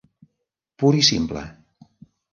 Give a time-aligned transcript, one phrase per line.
[0.83, 1.47] Pur i simple.